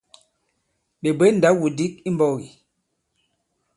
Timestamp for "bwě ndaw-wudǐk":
1.17-1.93